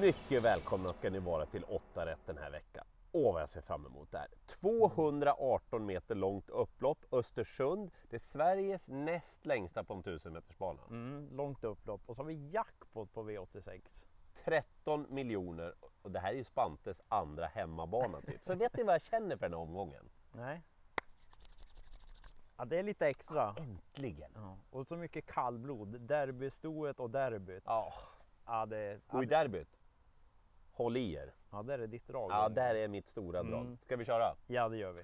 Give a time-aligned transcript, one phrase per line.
[0.00, 2.84] Mycket välkomna ska ni vara till 8 rätt den här veckan.
[3.12, 4.28] Åh vad jag ser fram emot det här.
[4.46, 7.90] 218 meter långt upplopp, Östersund.
[8.10, 10.82] Det är Sveriges näst längsta på en 1000 meters bana.
[10.90, 13.80] Mm, långt upplopp och så har vi jackpot på V86.
[14.44, 18.44] 13 miljoner och det här är ju Spantes andra hemmabana typ.
[18.44, 20.08] Så vet ni vad jag känner för den här omgången?
[20.32, 20.62] Nej.
[22.56, 23.54] Ja, det är lite extra.
[23.58, 24.30] Äntligen!
[24.34, 24.56] Ja.
[24.70, 26.00] Och så mycket kallblod.
[26.00, 27.62] Derbystoet och derbyt.
[27.66, 27.92] Ja,
[28.46, 29.68] Ja, det, och i derbyt,
[30.76, 31.34] håll i er.
[31.50, 32.30] ja, där är ditt drag.
[32.30, 33.60] Ja, där är mitt stora drag.
[33.60, 33.78] Mm.
[33.84, 34.36] Ska vi köra?
[34.46, 35.02] Ja, det gör vi.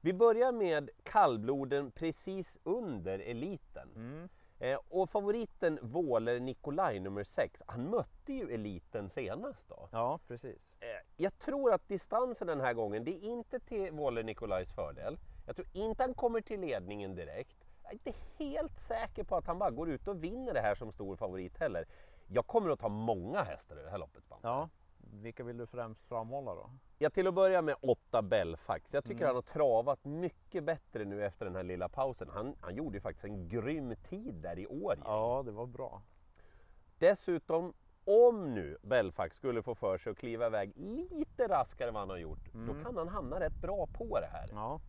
[0.00, 3.88] Vi börjar med kallbloden precis under eliten.
[3.96, 4.28] Mm.
[4.58, 9.88] Eh, och favoriten Våler Nikolaj nummer 6, han mötte ju eliten senast då.
[9.92, 10.74] Ja, precis.
[10.80, 15.18] Eh, jag tror att distansen den här gången, det är inte till Våler Nikolajs fördel.
[15.46, 17.56] Jag tror inte han kommer till ledningen direkt.
[17.82, 20.74] Jag är inte helt säker på att han bara går ut och vinner det här
[20.74, 21.86] som stor favorit heller.
[22.26, 24.24] Jag kommer att ta många hästar i det här loppet.
[24.42, 24.68] Ja,
[25.22, 26.70] vilka vill du främst framhålla då?
[26.98, 28.94] Ja, till att börja med 8 Belfax.
[28.94, 29.26] Jag tycker Mm.
[29.26, 32.28] han har travat mycket bättre nu efter den här lilla pausen.
[32.32, 34.94] Han, han gjorde ju faktiskt en grym tid där i år.
[35.04, 36.02] Ja, det var bra.
[36.98, 37.72] Dessutom,
[38.04, 40.72] om nu Belfax skulle få för sig att kliva iväg
[41.10, 44.26] lite raskare än vad han har gjort, då kan han hamna rätt bra på det
[44.26, 44.48] här.
[44.52, 44.80] Ja,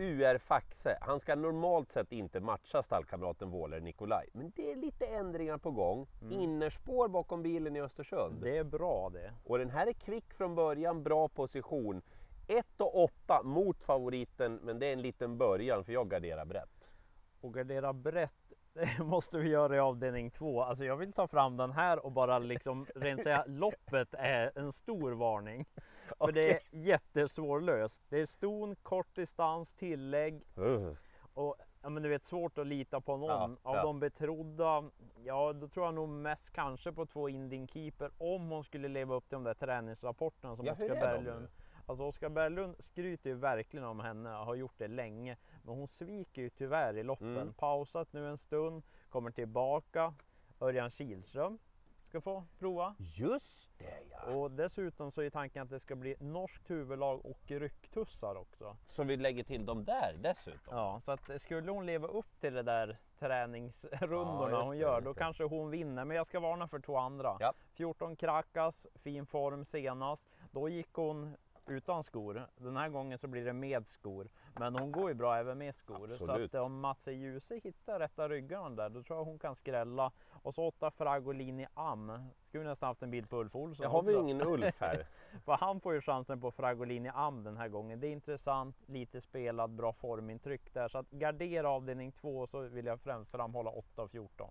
[0.00, 5.06] UR Faxe, han ska normalt sett inte matcha stallkamraten Våler Nikolaj, men det är lite
[5.06, 6.06] ändringar på gång.
[6.30, 8.34] Innerspår bakom bilen i Östersund.
[8.42, 9.32] det är bra det.
[9.44, 12.02] Och den här är kvick från början, bra position.
[12.48, 16.90] 1 och 8 mot favoriten, men det är en liten början för jag garderar brett.
[17.40, 20.62] Och gardera brett det måste vi göra i avdelning två.
[20.62, 24.72] Alltså jag vill ta fram den här och bara liksom rent säga loppet är en
[24.72, 25.66] stor varning.
[26.18, 28.02] För det är jättesvårlöst.
[28.08, 30.92] Det är ston, kort distans, tillägg Uh.
[31.34, 33.58] och ja, men du vet svårt att lita på någon.
[33.62, 33.82] Ja, Av ja.
[33.82, 34.90] de betrodda,
[35.24, 39.14] ja då tror jag nog mest kanske på två Indien Keeper om hon skulle leva
[39.14, 41.48] upp till de där träningsrapporterna som Ja, Oskar Berglund?
[41.86, 45.36] Alltså Oskar Berglund skryter ju verkligen om henne och har gjort det länge.
[45.62, 47.36] Men hon sviker ju tyvärr i loppen.
[47.36, 47.52] Mm.
[47.52, 50.14] Pausat nu en stund, kommer tillbaka.
[50.60, 51.58] Örjan Kihlström
[52.10, 52.94] ska få prova.
[52.98, 54.34] Just det ja!
[54.34, 58.76] Och dessutom så är tanken att det ska bli norskt huvudlag och rycktussar också.
[58.86, 60.76] Så vi lägger till dem där dessutom?
[60.76, 65.00] Ja, så att skulle hon leva upp till det där träningsrundorna Ja, hon det, gör,
[65.00, 66.04] då kanske hon vinner.
[66.04, 67.36] Men jag ska varna för två andra.
[67.40, 67.52] Ja.
[67.74, 70.24] 14 Krakas, fin form senast.
[70.50, 72.46] Då gick hon utan skor.
[72.56, 74.28] Den här gången så blir det med skor.
[74.58, 76.08] Men hon går ju bra även med skor.
[76.08, 76.50] Så Absolut.
[76.50, 77.12] att eh, om Mats E.
[77.12, 80.12] Djuse hittar rätta ryggarna där, då tror jag hon kan skrälla.
[80.42, 82.12] Och så 8 Fragolini Am.
[82.48, 85.06] Skulle nästan haft en bild på Ulf Olsson Jag har vi ingen Ulf här?
[85.44, 88.00] För han får ju chansen på Fragolini Am den här gången.
[88.00, 90.88] Det är intressant, lite spelad, bra formintryck där.
[90.88, 94.50] Så att gardera avdelning 2 så vill jag främst framhålla 8 och 14.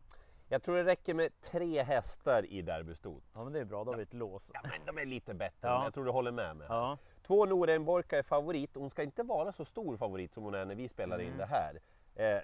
[0.52, 3.24] Jag tror det räcker med tre hästar i derbystot.
[3.34, 4.52] Ja men det är bra, då har vi ett lås.
[4.54, 5.74] Ja, men de är lite bättre, Ja.
[5.78, 6.68] men jag tror du håller med mig.
[6.70, 8.76] Ja, Två Norenborka är favorit.
[8.76, 11.38] Hon ska inte vara så stor favorit som hon är när vi spelar in Mm.
[11.38, 11.74] det här.
[12.16, 12.42] Eh,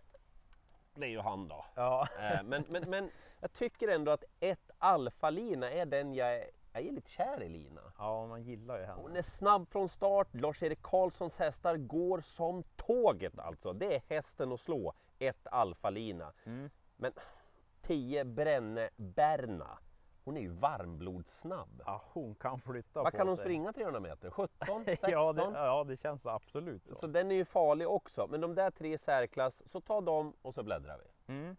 [0.96, 1.66] det är ju han då.
[1.76, 2.08] ja.
[2.20, 3.12] Eh, men, men, men
[3.42, 7.50] jag tycker ändå att ett Alfa-Lina är den jag är, jag är lite kär i
[7.50, 7.82] Lina.
[7.98, 9.02] ja man gillar ju henne.
[9.02, 13.74] Hon är snabb från start, Lars-Erik Karlssons hästar går som tåget alltså.
[13.74, 16.34] Det är hästen att slå, ett Alfa-Lina.
[16.46, 16.70] Mm.
[16.98, 17.12] Men
[17.86, 19.78] 10 Brenne Berna,
[20.24, 21.82] hon är ju varmblodssnabb.
[21.86, 23.46] Ja, hon kan flytta Vad på kan hon sig.
[23.46, 24.30] springa 300 meter?
[24.30, 24.86] 17?
[24.86, 25.10] 16?
[25.12, 26.96] ja, det, ja, det känns absolut så.
[26.96, 28.28] Så den är ju farlig också.
[28.30, 31.34] Men de där tre i särklass, så ta dem och så bläddrar vi.
[31.34, 31.56] Mm.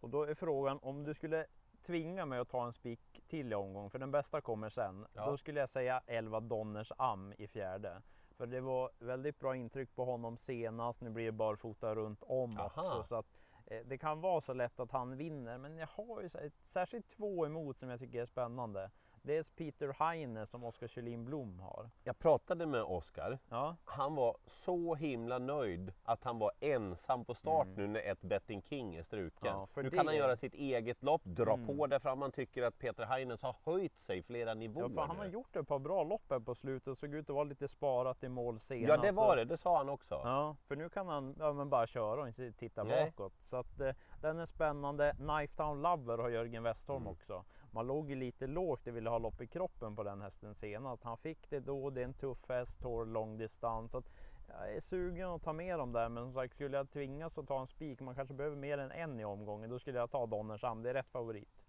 [0.00, 1.46] Och då är frågan om du skulle
[1.86, 5.06] tvinga mig att ta en spik till i omgång, för den bästa kommer sen.
[5.12, 5.26] Ja.
[5.30, 8.02] Då skulle jag säga 11 Donners Am i fjärde.
[8.36, 11.00] För det var väldigt bra intryck på honom senast.
[11.00, 12.66] Nu blir det barfota runt om Aha.
[12.66, 13.02] också.
[13.02, 13.26] Så att,
[13.66, 15.58] Eh, det kan vara så lätt att han vinner.
[15.58, 16.30] Men jag har ju
[16.64, 18.90] särskilt två emot som jag tycker är spännande.
[19.26, 21.90] Dels Peter Heine som Oskar Kjellin Blom har.
[22.04, 23.38] Jag pratade med Oskar.
[23.48, 28.20] Ja, Han var så himla nöjd att han var ensam på start nu när ett
[28.20, 29.46] Betting King är struken.
[29.48, 29.60] Mm.
[29.74, 31.66] Ja, nu det kan han göra sitt eget lopp, dra Mm.
[31.66, 32.22] på där fram.
[32.22, 35.56] Han tycker att Peter Heines har höjt sig flera nivåer ja för han har gjort
[35.56, 38.28] ett par bra lopp här på slutet och såg ut att vara lite sparat i
[38.28, 38.88] mål senast.
[38.88, 40.14] Ja det var det, det sa han också.
[40.24, 43.04] Ja, för nu kan han ja, men bara köra och inte titta Nej.
[43.16, 43.32] bakåt.
[43.42, 45.14] Så att, eh, den är spännande.
[45.16, 47.12] Knifetown Lover har Jörgen Westholm Mm.
[47.12, 47.44] också.
[47.70, 51.02] Man låg ju lite lågt och ville ha lopp i kroppen på den hästen senast.
[51.02, 53.92] Han fick det då, det är en tuff häst, tår lång distans.
[53.92, 54.04] Så att,
[54.48, 57.48] jag är sugen att ta med dem där, men som sagt skulle jag tvingas att
[57.48, 60.26] ta en spik, man kanske behöver mer än en i omgången, då skulle jag ta
[60.26, 60.82] Donnersam.
[60.82, 61.64] Det är rätt favorit.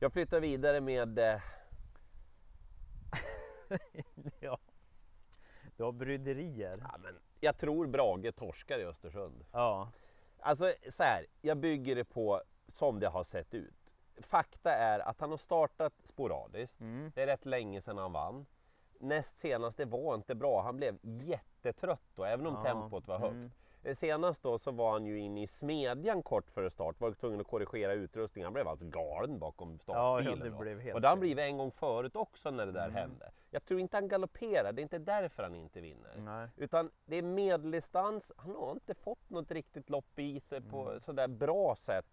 [0.00, 1.40] Jag flyttar vidare med eh,
[4.40, 4.58] ja.
[5.76, 6.74] Du har bryderier.
[6.78, 9.44] ja, men jag tror Brage torskar i Östersund.
[9.52, 9.88] Ja,
[10.44, 13.81] Alltså så här, jag bygger det på som det har sett ut.
[14.20, 16.80] Fakta är att han har startat sporadiskt.
[16.80, 17.12] Mm.
[17.14, 18.46] Det är rätt länge sedan han vann.
[19.00, 20.62] Näst senast, det var inte bra.
[20.62, 23.32] Han blev jättetrött då, även om Ja, tempot var högt.
[23.32, 23.50] mm.
[23.84, 27.40] Eh, Senast då så var han ju inne i smedjan kort före start, var tvungen
[27.40, 28.46] att korrigera utrustningen.
[28.46, 30.38] Han blev alltså galen bakom startbilen.
[30.38, 32.72] ja, det blev helt och det har han blivit en gång förut också när det
[32.72, 32.94] där Mm.
[32.96, 33.30] hände.
[33.50, 36.14] Jag tror inte han galopperar, det är inte därför han inte vinner.
[36.16, 36.48] Nej.
[36.56, 41.00] Utan det är medeldistans, han har inte fått något riktigt lopp i sig på Mm.
[41.00, 42.06] sådär bra sätt.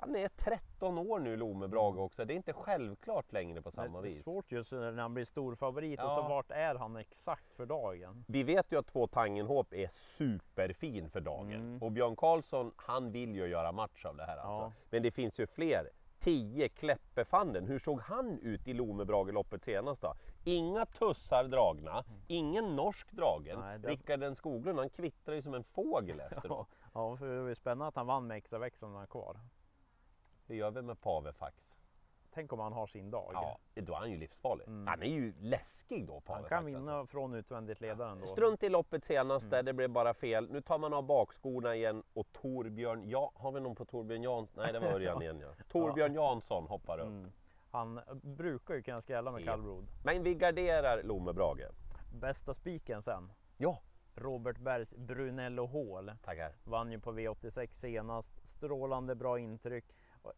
[0.00, 3.86] Han är 13 år nu Lome Brage också, det är inte självklart längre på samma
[3.86, 4.02] Mm.
[4.02, 4.24] Det är vis.
[4.24, 6.14] svårt just när han blir stor favorit och Ja.
[6.16, 8.24] så vart är han exakt för dagen?
[8.28, 11.82] Vi vet ju att två Tangenhop är superfin för dagen Mm.
[11.82, 14.62] och Björn Karlsson han vill ju göra match av det här alltså.
[14.62, 14.72] Ja.
[14.90, 15.90] Men det finns ju fler.
[16.20, 20.14] 10 Kleppefanden, hur såg han ut i Lome Brage-loppet senast då?
[20.44, 23.56] Inga tussar dragna, ingen norsk dragen.
[23.56, 23.68] Mm.
[23.68, 26.68] Nej, det- Rickard den Skoglund han kvittrar ju som en fågel efteråt.
[26.94, 29.36] Ja, för det var ju spännande att han vann med extra växel när han kvar.
[30.48, 31.78] Det gör vi med Pavefax.
[32.30, 33.30] Tänk om han har sin dag.
[33.34, 34.66] Ja, då är han ju livsfarlig.
[34.68, 34.86] Mm.
[34.86, 36.50] Han är ju läskig då Pavefax.
[36.52, 37.10] han kan vinna Alltså.
[37.12, 38.26] från utvändigt ledaren då.
[38.26, 39.64] Strunt i loppet senast Mm.
[39.64, 40.50] det blev bara fel.
[40.50, 44.62] Nu tar man av bakskorna igen och Torbjörn, ja, har vi någon på Torbjörn Jansson?
[44.62, 45.64] Nej det var Örjan igen ja.
[45.68, 47.06] Torbjörn Jansson hoppar upp.
[47.06, 47.32] Mm.
[47.70, 49.86] Han brukar ju kunna skrälla med kallblod.
[50.04, 51.68] Men vi garderar Lome Brage.
[52.20, 53.32] Bästa spiken sen.
[53.56, 53.78] Ja,
[54.14, 56.12] Robert Bergs Brunello Hall.
[56.24, 56.52] tackar.
[56.64, 58.46] Vann ju på V86 senast.
[58.48, 59.84] Strålande bra intryck.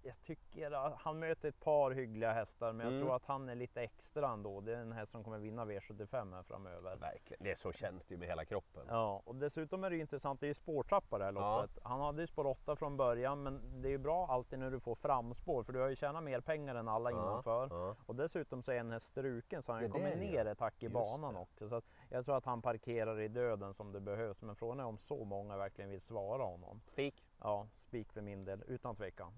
[0.02, 3.04] Jag tycker att han möter ett par hyggliga hästar men jag Mm.
[3.06, 4.60] tror att han är lite extra ändå.
[4.60, 6.96] Det är en häst som kommer vinna V75 här framöver.
[6.96, 8.86] Verkligen, det är så känns det ju med hela kroppen.
[8.88, 11.60] Ja, och dessutom är det ju intressant, det är ju spårtrappa det här Ja.
[11.62, 11.78] loppet.
[11.84, 14.80] Han hade ju spår 8 från början, men det är ju bra alltid när du
[14.80, 17.68] får framspår, för du har ju tjänat mer pengar än alla innanför.
[17.70, 17.96] Ja.
[18.06, 20.50] Och dessutom så är den här struken så han Det kommer ner ja.
[20.50, 21.40] ett hack i Just banan det.
[21.40, 21.68] också.
[21.68, 24.98] Så jag tror att han parkerar i döden som det behövs, men frågan är om
[24.98, 26.80] så många verkligen vill svara honom.
[26.86, 27.24] Spik.
[27.40, 29.32] Ja, spik för min del, utan tvekan.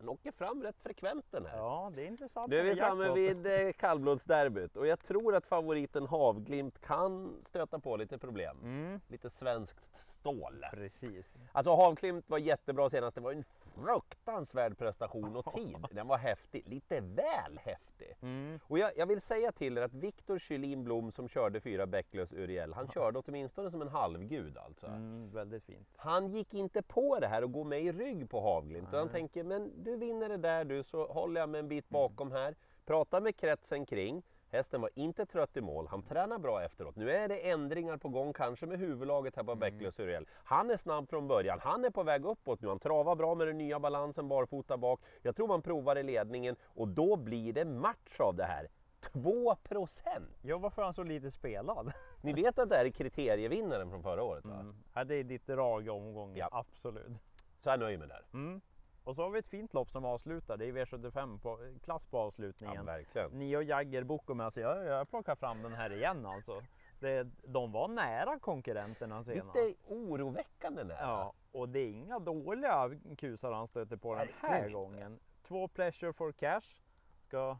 [0.00, 1.56] Han åker fram rätt frekvent den här.
[1.58, 2.50] Ja, det är intressant.
[2.50, 7.78] Nu är vi framme vid eh, kallblodsderbyt och jag tror att favoriten Havglimt kan stöta
[7.78, 8.56] på lite problem.
[8.62, 10.64] Mm, Lite svenskt stål.
[10.72, 11.36] precis.
[11.52, 13.44] Alltså Havglimt var jättebra senast, det var en
[13.84, 15.76] fruktansvärd prestation och tid.
[15.90, 18.16] Den var häftig, lite väl häftig.
[18.22, 18.60] Mm.
[18.64, 22.32] Och jag, jag vill säga till er att Viktor Kylin Blom som körde fyra Bäcklös
[22.32, 24.86] Uriel, han körde åtminstone som en halvgud alltså.
[24.86, 25.88] Mm, väldigt fint.
[25.96, 28.88] Han gick inte på det här och gå med i rygg på Havglimt.
[28.88, 29.14] utan Han Nej.
[29.14, 32.54] tänker, men du vinner det där du så håller jag mig en bit bakom här.
[32.86, 34.22] Prata med kretsen kring.
[34.48, 36.96] Hästen var inte trött i mål, han tränar bra efteråt.
[36.96, 40.26] Nu är det ändringar på gång, kanske med huvudlaget här på Bäcklös Uriel.
[40.44, 42.68] Han är snabb från början, han är på väg uppåt nu.
[42.68, 45.00] Han travar bra med den nya balansen barfota bak.
[45.22, 48.68] Jag tror man provar i ledningen och då blir det match av det här.
[49.00, 50.38] 2 procent!
[50.42, 51.92] Ja, varför är han så lite spelad?
[52.22, 54.54] Ni vet att det här är kriterievinnaren från förra året va?
[54.60, 54.74] Mm.
[54.94, 56.48] Ja, det är ditt drag i omgången, Ja.
[56.52, 57.12] absolut.
[57.58, 58.24] Så jag nöjer mig där.
[58.32, 58.60] Mm.
[59.10, 60.56] Och så har vi ett fint lopp som avslutar.
[60.56, 62.84] Det är V75 på, klass på Ja, avslutningen.
[62.84, 63.30] verkligen.
[63.30, 66.62] Nio Jagger Boko alltså jag, jag plockar fram den här igen alltså.
[67.00, 69.56] Det, de var nära konkurrenterna senast.
[69.56, 70.96] Lite oroväckande nära.
[71.00, 74.72] Ja, och det är inga dåliga kusar han stöter på den här Verkligen inte.
[74.72, 75.18] gången.
[75.42, 76.80] Två Pleasure for Cash.
[77.26, 77.58] Ska,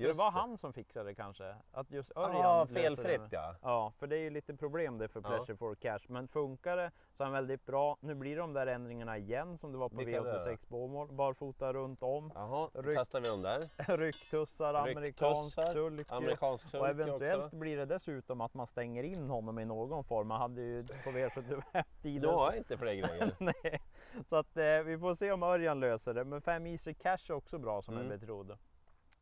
[0.00, 0.36] ska det Just vara det.
[0.38, 1.54] han som fixar det kanske?
[1.72, 3.54] Att just Örjan Ja, löser felfritt ja.
[3.62, 5.28] Ja, för det är ju lite problem det för Ja.
[5.28, 5.98] Pleasure for Cash.
[6.08, 7.96] Men funkar det så är han väldigt bra.
[8.00, 11.08] Nu blir de där ändringarna igen som det var på Vilka är det V86 Båmål.
[11.12, 12.32] Barfota runt om.
[12.34, 13.96] Jaha, Ryck- kastar vi dem där.
[13.96, 16.04] Rycktussar, amerikansk sulky.
[16.08, 17.56] Amerikansk Och sulky eventuellt också.
[17.56, 20.30] blir det dessutom att man stänger in honom i någon form.
[20.30, 22.28] Han hade ju på V75 Nu tider.
[22.28, 23.34] har jag inte fler grejer.
[23.38, 23.80] Nej.
[24.26, 26.24] Så att eh, vi får se om Örjan löser det.
[26.24, 28.06] Men 5 Easy Cash är också bra som Mm.
[28.12, 28.58] är betrodd.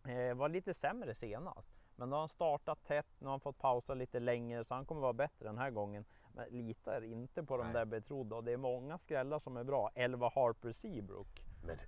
[0.04, 1.78] Eh, var lite sämre senast.
[1.98, 4.86] Men då har han startat tätt, nu har han fått pausa lite längre så han
[4.86, 6.04] kommer vara bättre den här gången.
[6.34, 7.72] Men litar inte på de Nej.
[7.72, 9.90] där betrodda och det är många skrällar som är bra.
[9.94, 11.42] 11 Harper Seabrook.
[11.66, 11.78] Men,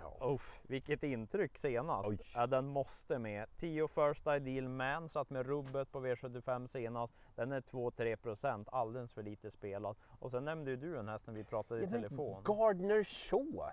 [0.00, 0.34] ja.
[0.34, 2.08] Uff, vilket intryck senast.
[2.08, 2.18] Oj.
[2.34, 3.48] Ja, den måste med.
[3.56, 7.14] 10 First Ideal Man satt med rubbet på V75 senast.
[7.34, 9.96] Den är 2-3 procent, alldeles för lite spelad.
[10.18, 12.42] Och sen nämnde ju du en häst när vi pratade i telefon.
[12.44, 13.72] Gardner Shaw.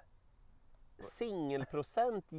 [1.00, 2.32] Singelprocent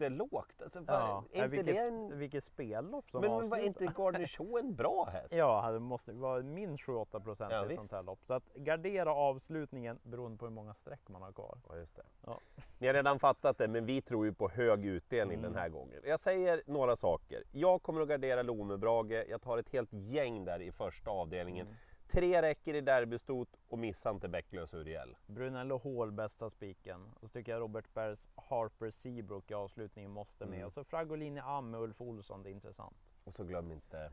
[0.00, 0.62] jättelågt.
[0.62, 2.18] Alltså, vad- Ja, inte vilket, det en...
[2.18, 5.34] vilket spellopp som Men, men var inte Gardner Shaw en bra häst?
[5.34, 7.78] Ja, det måste vara minst 7-8 procent Ja, i visst.
[7.78, 8.18] sånt här lopp.
[8.26, 11.58] Så att gardera avslutningen beroende på hur många streck man har kvar.
[11.68, 12.02] Ja, just det.
[12.26, 12.40] Ja.
[12.78, 15.52] Ni har redan fattat det, men vi tror ju på hög utdelning Mm.
[15.52, 16.00] den här gången.
[16.04, 17.42] Jag säger några saker.
[17.52, 19.24] Jag kommer att gardera Lome Brage.
[19.28, 21.66] Jag tar ett helt gäng där i första avdelningen.
[21.66, 21.78] Mm.
[22.08, 25.16] Tre räcker i derbystot och missa inte Bäcklös Uriel.
[25.26, 27.12] Brunello Hall bästa spiken.
[27.14, 30.54] Och så tycker jag Robert Bergs Harper Seabrook i avslutningen måste med.
[30.54, 30.66] Mm.
[30.66, 32.96] Och så Fragolini Am med Ulf Olsson, det är intressant.
[33.24, 34.12] Och så glöm inte...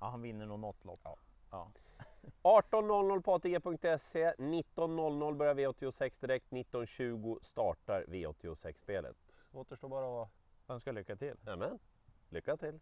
[0.00, 1.00] Ja, han vinner nog något lopp.
[1.04, 1.16] Ja.
[1.50, 1.70] Ja.
[2.42, 9.16] 18.00 på ATG.se, 19.00 börjar V86 direkt, 19.20 startar V86-spelet.
[9.52, 10.30] Återstår bara att...
[10.68, 11.34] Önskar lycka till.
[11.42, 11.78] Nämen,
[12.28, 12.80] lycka till!